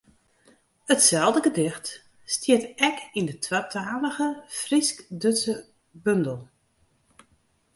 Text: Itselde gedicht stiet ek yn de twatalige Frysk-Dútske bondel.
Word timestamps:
Itselde 0.93 1.41
gedicht 1.47 1.85
stiet 2.33 2.63
ek 2.87 2.97
yn 3.17 3.27
de 3.29 3.35
twatalige 3.45 4.27
Frysk-Dútske 4.59 5.55
bondel. 6.03 6.39